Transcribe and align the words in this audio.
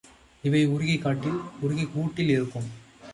இவை 0.43 0.61
உருகிக்கூட்டில் 1.61 2.29
இருக்கும். 2.29 2.69